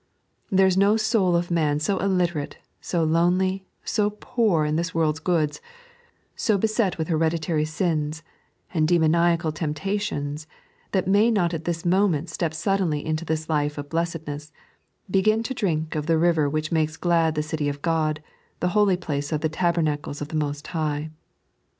There 0.49 0.65
is 0.65 0.77
no 0.77 0.97
soul 0.97 1.35
of 1.35 1.51
man 1.51 1.79
so 1.79 1.99
iUiterate, 1.99 2.53
so 2.81 3.03
lonely, 3.03 3.67
so 3.83 4.09
poor 4.09 4.65
in 4.65 4.75
this 4.75 4.95
world's 4.95 5.19
goods, 5.19 5.61
so 6.35 6.57
beset 6.57 6.97
with 6.97 7.07
hereditary 7.09 7.65
sins 7.65 8.23
and 8.73 8.87
demoniacal 8.87 9.51
temptations, 9.51 10.47
that 10.91 11.07
may 11.07 11.29
not 11.29 11.53
at 11.53 11.65
this 11.65 11.85
moment 11.85 12.31
step 12.31 12.51
suddenly 12.55 13.05
into 13.05 13.25
this 13.25 13.47
life 13.47 13.77
of 13.77 13.89
blessedness, 13.89 14.51
begin 15.07 15.43
to 15.43 15.53
drink 15.53 15.93
of 15.93 16.07
the 16.07 16.17
river 16.17 16.49
which 16.49 16.71
makes 16.71 16.97
glad 16.97 17.35
the 17.35 17.43
city 17.43 17.69
of 17.69 17.83
God, 17.83 18.23
the 18.59 18.69
holy 18.69 18.97
place 18.97 19.31
of 19.31 19.41
the 19.41 19.49
tabernacles 19.49 20.19
of 20.19 20.29
the 20.29 20.35
Most 20.35 20.65
High. 20.65 21.11